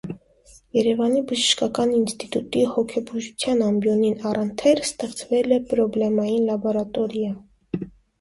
[0.75, 7.31] Երևանի բժշկական ինստիտուտի հոգեբուժության ամբիոնին առընթեր ստեղծել է պրոբլեմային լաբորատորիա։